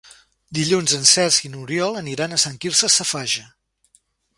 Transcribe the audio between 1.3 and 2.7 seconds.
i n'Oriol aniran a Sant